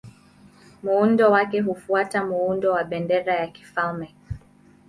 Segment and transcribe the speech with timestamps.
[0.83, 4.15] Muundo wake hufuata muundo wa bendera ya kifalme.